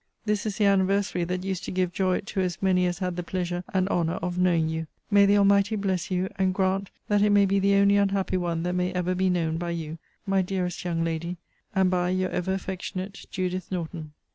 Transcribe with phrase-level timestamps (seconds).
[0.25, 3.21] This is the anniversary that used to give joy to as many as had the
[3.21, 4.87] pleasure and honour of knowing you.
[5.11, 8.63] May the Almighty bless you, and grant that it may be the only unhappy one
[8.63, 11.37] that may ever be known by you, my dearest young lady,
[11.75, 14.13] and by Your ever affectionate JUDITH NORTON.